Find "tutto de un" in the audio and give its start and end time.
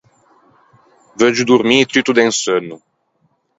1.91-2.33